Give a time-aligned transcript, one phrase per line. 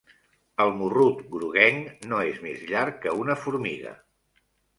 [0.63, 3.95] El morrut groguenc no és més llarg que una formiga.